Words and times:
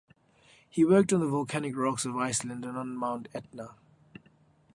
He 0.67 0.83
worked 0.83 1.13
on 1.13 1.19
the 1.19 1.27
volcanic 1.27 1.75
rocks 1.77 2.05
of 2.05 2.15
Iceland 2.17 2.65
and 2.65 2.75
on 2.75 2.97
Mount 2.97 3.27
Etna. 3.35 3.75